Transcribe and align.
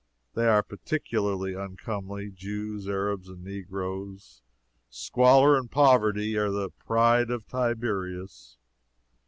They 0.33 0.47
are 0.47 0.63
particularly 0.63 1.53
uncomely 1.53 2.31
Jews, 2.31 2.89
Arabs, 2.89 3.29
and 3.29 3.43
negroes. 3.43 4.41
Squalor 4.89 5.55
and 5.55 5.69
poverty 5.69 6.35
are 6.37 6.49
the 6.49 6.71
pride 6.71 7.29
of 7.29 7.45
Tiberias. 7.45 8.57